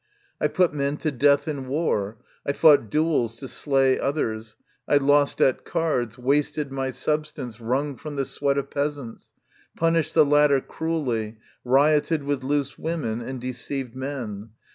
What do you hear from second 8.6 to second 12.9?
peasants, punished the latter cruelly, rioted with loose